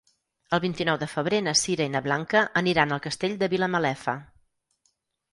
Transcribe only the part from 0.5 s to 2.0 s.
El vint-i-nou de febrer na Sira i